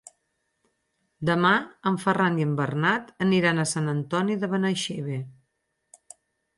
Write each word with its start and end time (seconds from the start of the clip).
Demà 1.31 1.51
en 1.91 1.99
Ferran 2.05 2.41
i 2.41 2.47
en 2.47 2.57
Bernat 2.63 3.13
aniran 3.29 3.63
a 3.63 3.69
Sant 3.75 3.95
Antoni 3.97 4.41
de 4.47 4.53
Benaixeve. 4.57 5.23